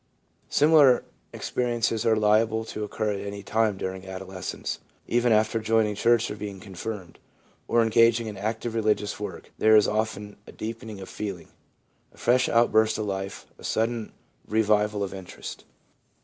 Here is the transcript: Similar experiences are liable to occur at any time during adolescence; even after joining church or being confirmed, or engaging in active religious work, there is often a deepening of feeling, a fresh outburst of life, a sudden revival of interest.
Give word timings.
Similar 0.49 1.05
experiences 1.31 2.07
are 2.07 2.15
liable 2.15 2.65
to 2.65 2.83
occur 2.83 3.11
at 3.13 3.19
any 3.19 3.43
time 3.43 3.77
during 3.77 4.07
adolescence; 4.07 4.79
even 5.07 5.31
after 5.31 5.59
joining 5.59 5.93
church 5.93 6.31
or 6.31 6.35
being 6.35 6.59
confirmed, 6.59 7.19
or 7.67 7.83
engaging 7.83 8.25
in 8.25 8.35
active 8.35 8.73
religious 8.73 9.19
work, 9.19 9.51
there 9.59 9.75
is 9.75 9.87
often 9.87 10.37
a 10.47 10.51
deepening 10.51 10.99
of 11.01 11.07
feeling, 11.07 11.49
a 12.11 12.17
fresh 12.17 12.49
outburst 12.49 12.97
of 12.97 13.05
life, 13.05 13.45
a 13.59 13.63
sudden 13.63 14.11
revival 14.47 15.03
of 15.03 15.13
interest. 15.13 15.65